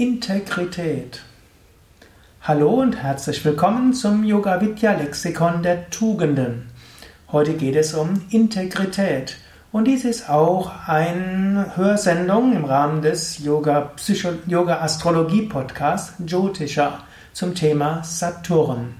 [0.00, 1.20] Integrität.
[2.40, 6.70] Hallo und herzlich willkommen zum Yoga Vidya Lexikon der Tugenden.
[7.30, 9.36] Heute geht es um Integrität
[9.72, 17.00] und dies ist auch eine Hörsendung im Rahmen des Yoga, Psycho Yoga Astrologie Podcasts Jyotisha
[17.34, 18.94] zum Thema Saturn.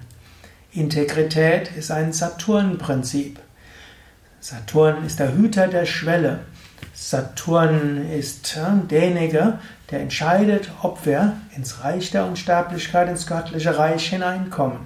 [0.71, 3.41] Integrität ist ein Saturn-Prinzip.
[4.39, 6.41] Saturn ist der Hüter der Schwelle.
[7.03, 8.59] Saturn ist
[8.91, 9.59] derjenige,
[9.91, 14.81] der entscheidet, ob wir ins Reich der Unsterblichkeit, ins göttliche Reich hineinkommen.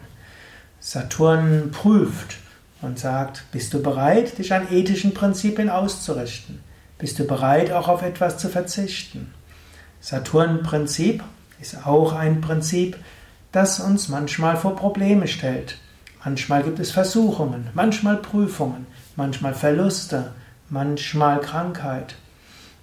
[0.79, 2.37] Saturn prüft
[2.83, 6.61] und sagt, bist du bereit, dich an ethischen Prinzipien auszurichten?
[6.99, 9.35] Bist du bereit, auch auf etwas zu verzichten?
[10.01, 11.25] Saturn-Prinzip
[11.61, 12.97] ist auch ein Prinzip,
[13.51, 15.79] das uns manchmal vor Probleme stellt.
[16.25, 20.31] Manchmal gibt es Versuchungen, manchmal Prüfungen, manchmal Verluste,
[20.75, 22.17] manchmal Krankheit.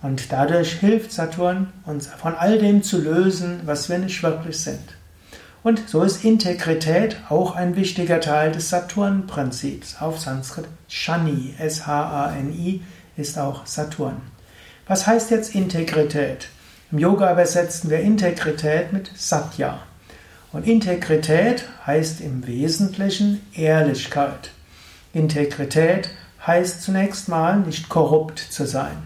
[0.02, 4.96] Und dadurch hilft Saturn, uns von all dem zu lösen, was wir nicht wirklich sind.
[5.62, 10.02] Und so ist Integrität auch ein wichtiger Teil des Saturn-Prinzips.
[10.02, 12.82] Auf Sanskrit Shani, S-H-A-N-I,
[13.16, 14.22] ist auch Saturn.
[14.88, 16.48] Was heißt jetzt Integrität?
[16.92, 19.80] Im Yoga übersetzen wir Integrität mit Satya.
[20.52, 24.50] Und Integrität heißt im Wesentlichen Ehrlichkeit.
[25.14, 26.10] Integrität
[26.46, 28.98] heißt zunächst mal nicht korrupt zu sein.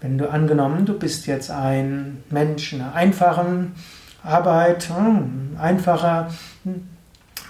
[0.00, 3.74] Wenn du angenommen, du bist jetzt ein Mensch in einer einfachen
[4.22, 6.30] Arbeit, hm, einfacher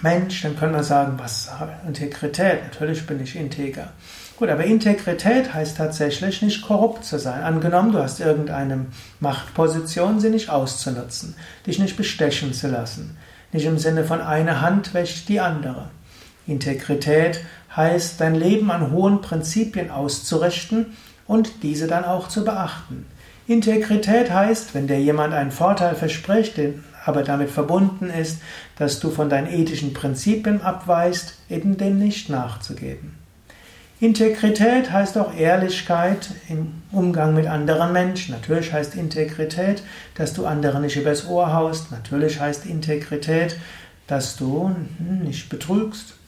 [0.01, 1.51] Mensch, dann können wir sagen, was
[1.85, 2.63] Integrität?
[2.63, 3.89] Natürlich bin ich integer.
[4.37, 7.43] Gut, aber Integrität heißt tatsächlich nicht korrupt zu sein.
[7.43, 8.85] Angenommen, du hast irgendeine
[9.19, 11.35] Machtposition, sie nicht auszunutzen,
[11.67, 13.17] dich nicht bestechen zu lassen.
[13.51, 15.89] Nicht im Sinne von eine Hand wäscht die andere.
[16.49, 17.41] Integrität
[17.75, 20.97] heißt, dein Leben an hohen Prinzipien auszurichten
[21.27, 23.05] und diese dann auch zu beachten.
[23.47, 26.59] Integrität heißt, wenn dir jemand einen Vorteil verspricht,
[27.05, 28.41] aber damit verbunden ist,
[28.77, 33.15] dass du von deinen ethischen Prinzipien abweist, eben dem nicht nachzugeben.
[33.99, 38.33] Integrität heißt auch Ehrlichkeit im Umgang mit anderen Menschen.
[38.33, 39.83] Natürlich heißt Integrität,
[40.15, 41.91] dass du andere nicht übers Ohr haust.
[41.91, 43.57] Natürlich heißt Integrität,
[44.07, 44.73] dass du
[45.23, 46.18] nicht betrügst.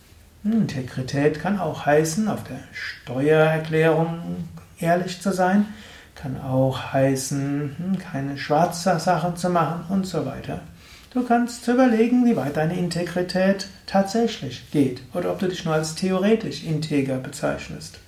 [0.44, 4.48] Integrität kann auch heißen, auf der Steuererklärung
[4.80, 5.68] ehrlich zu sein,
[6.16, 10.62] kann auch heißen, hm, keine schwarze Sachen zu machen und so weiter.
[11.14, 15.96] Du kannst überlegen, wie weit deine Integrität tatsächlich geht oder ob du dich nur als
[15.96, 18.00] theoretisch integer bezeichnest.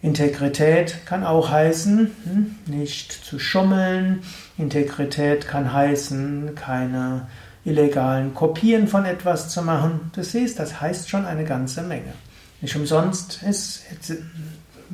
[0.00, 4.22] Integrität kann auch heißen, hm, nicht zu schummeln.
[4.58, 7.26] Integrität kann heißen, keine
[7.64, 10.10] illegalen Kopien von etwas zu machen.
[10.14, 12.12] Du siehst, das heißt schon eine ganze Menge.
[12.60, 13.82] Nicht umsonst ist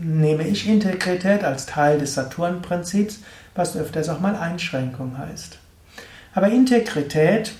[0.00, 3.20] nehme ich Integrität als Teil des Saturn-Prinzips,
[3.54, 5.58] was öfters auch mal Einschränkung heißt.
[6.34, 7.52] Aber Integrität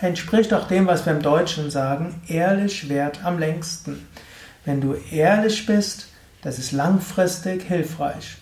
[0.00, 4.06] entspricht auch dem, was wir im Deutschen sagen, ehrlich wert am längsten.
[4.64, 6.08] Wenn du ehrlich bist,
[6.40, 8.38] das ist langfristig hilfreich.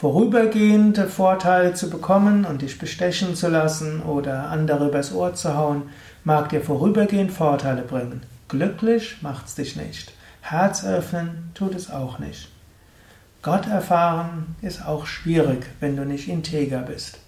[0.00, 5.90] Vorübergehende Vorteile zu bekommen und dich bestechen zu lassen oder andere übers Ohr zu hauen,
[6.24, 8.22] mag dir vorübergehend Vorteile bringen.
[8.48, 10.14] Glücklich macht's dich nicht.
[10.40, 12.48] Herz öffnen tut es auch nicht.
[13.42, 17.18] Gott erfahren ist auch schwierig, wenn du nicht integer bist.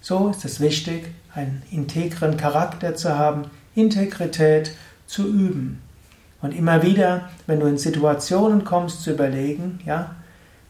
[0.00, 3.44] So ist es wichtig, einen integren Charakter zu haben,
[3.76, 4.72] Integrität
[5.06, 5.80] zu üben.
[6.42, 10.16] Und immer wieder, wenn du in Situationen kommst, zu überlegen, ja,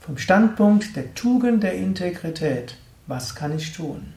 [0.07, 2.77] vom Standpunkt der Tugend der Integrität,
[3.09, 4.15] was kann ich tun?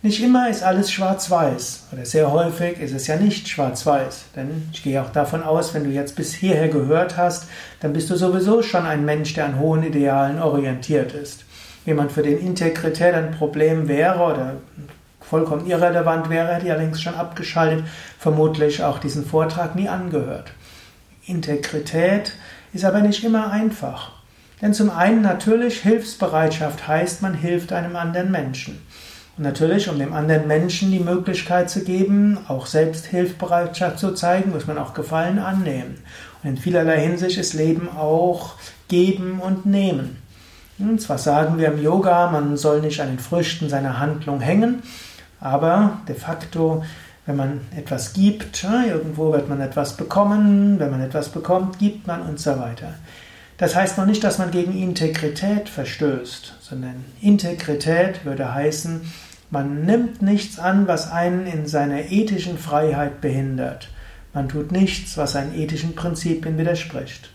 [0.00, 4.24] Nicht immer ist alles schwarz-weiß oder sehr häufig ist es ja nicht schwarz-weiß.
[4.34, 7.46] Denn ich gehe auch davon aus, wenn du jetzt bis hierher gehört hast,
[7.80, 11.44] dann bist du sowieso schon ein Mensch, der an hohen Idealen orientiert ist.
[11.84, 14.52] Jemand, für den Integrität ein Problem wäre oder
[15.20, 17.84] vollkommen irrelevant wäre, hätte ja längst schon abgeschaltet,
[18.18, 20.52] vermutlich auch diesen Vortrag nie angehört.
[21.26, 22.32] Integrität
[22.72, 24.15] ist aber nicht immer einfach.
[24.62, 28.80] Denn zum einen natürlich Hilfsbereitschaft heißt, man hilft einem anderen Menschen.
[29.36, 34.50] Und natürlich, um dem anderen Menschen die Möglichkeit zu geben, auch selbst Hilfsbereitschaft zu zeigen,
[34.50, 35.98] muss man auch Gefallen annehmen.
[36.42, 38.54] Und in vielerlei Hinsicht ist Leben auch
[38.88, 40.22] geben und nehmen.
[40.78, 44.82] Und zwar sagen wir im Yoga, man soll nicht an den Früchten seiner Handlung hängen,
[45.40, 46.84] aber de facto,
[47.24, 52.22] wenn man etwas gibt, irgendwo wird man etwas bekommen, wenn man etwas bekommt, gibt man
[52.22, 52.94] und so weiter.
[53.58, 59.00] Das heißt noch nicht, dass man gegen Integrität verstößt, sondern Integrität würde heißen,
[59.50, 63.88] man nimmt nichts an, was einen in seiner ethischen Freiheit behindert.
[64.34, 67.30] Man tut nichts, was seinen ethischen Prinzipien widerspricht.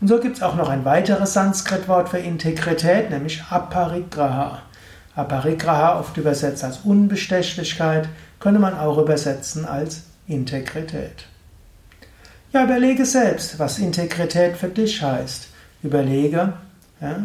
[0.00, 4.62] Und so gibt es auch noch ein weiteres Sanskrit-Wort für Integrität, nämlich Aparigraha.
[5.14, 8.08] Aparigraha, oft übersetzt als Unbestechlichkeit,
[8.40, 11.26] könnte man auch übersetzen als Integrität.
[12.52, 15.49] Ja, überlege selbst, was Integrität für dich heißt.
[15.82, 16.52] Überlege,
[17.00, 17.16] ja,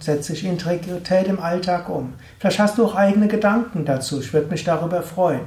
[0.00, 2.14] setze ich Integrität im Alltag um.
[2.38, 4.20] Vielleicht hast du auch eigene Gedanken dazu.
[4.20, 5.42] Ich würde mich darüber freuen.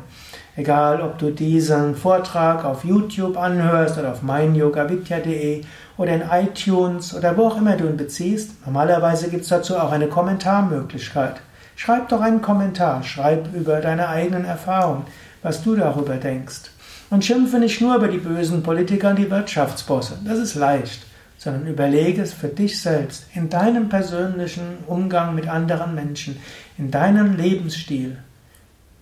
[0.56, 5.62] Egal, ob du diesen Vortrag auf YouTube anhörst oder auf meinyogavidya.de
[5.98, 8.66] oder in iTunes oder wo auch immer du ihn beziehst.
[8.66, 11.36] Normalerweise gibt es dazu auch eine Kommentarmöglichkeit.
[11.76, 15.06] Schreib doch einen Kommentar, schreib über deine eigenen Erfahrungen,
[15.44, 16.72] was du darüber denkst.
[17.12, 21.06] Und schimpfe nicht nur über die bösen Politiker und die Wirtschaftsbosse, das ist leicht,
[21.38, 26.38] sondern überlege es für dich selbst, in deinem persönlichen Umgang mit anderen Menschen,
[26.78, 28.18] in deinem Lebensstil.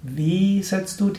[0.02, 1.14] Wie setzt du,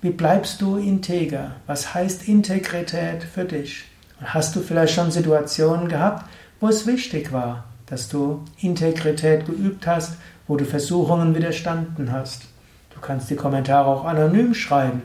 [0.00, 1.52] wie bleibst du integer?
[1.66, 3.84] Was heißt Integrität für dich?
[4.18, 6.28] Und hast du vielleicht schon Situationen gehabt,
[6.58, 10.16] wo es wichtig war, dass du Integrität geübt hast,
[10.48, 12.42] wo du Versuchungen widerstanden hast?
[12.94, 15.02] Du kannst die Kommentare auch anonym schreiben.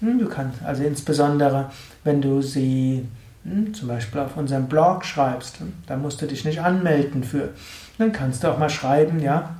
[0.00, 1.70] Hm, du kannst also insbesondere,
[2.04, 3.06] wenn du sie
[3.44, 7.50] hm, zum Beispiel auf unserem Blog schreibst, hm, da musst du dich nicht anmelden für.
[7.98, 9.56] Dann kannst du auch mal schreiben, ja,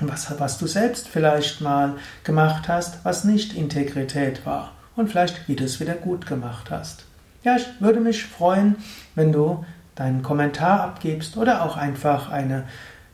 [0.00, 1.94] was, was du selbst vielleicht mal
[2.24, 7.04] gemacht hast, was nicht Integrität war und vielleicht, wie du es wieder gut gemacht hast.
[7.44, 8.76] Ja, ich würde mich freuen,
[9.14, 9.64] wenn du
[9.94, 12.64] deinen Kommentar abgibst oder auch einfach eine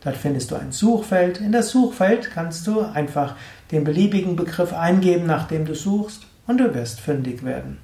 [0.06, 1.42] Dort findest du ein Suchfeld.
[1.42, 3.36] In das Suchfeld kannst du einfach
[3.74, 7.80] den beliebigen Begriff eingeben, nach dem du suchst, und du wirst fündig werden.